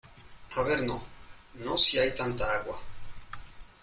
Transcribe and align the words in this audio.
a 0.57 0.63
ver 0.63 0.81
no, 0.81 0.99
no 1.63 1.77
si 1.77 1.99
hay 1.99 2.11
tanta 2.15 2.43
agua; 2.61 2.75